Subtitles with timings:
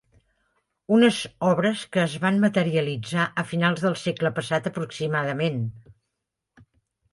[0.95, 1.19] Unes
[1.49, 5.63] obres que es van materialitzar a finals del segle passat aproximadament.